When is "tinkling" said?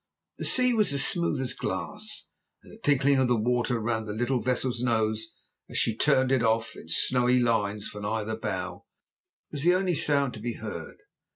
2.79-3.19